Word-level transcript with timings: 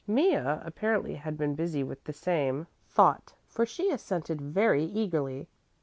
Mea 0.07 0.33
apparently 0.65 1.13
had 1.13 1.37
been 1.37 1.53
busy 1.53 1.83
with 1.83 2.05
the 2.05 2.11
same 2.11 2.65
thought 2.87 3.35
for 3.45 3.67
she 3.67 3.91
assented 3.91 4.41
very 4.41 4.83
eagerly. 4.83 5.47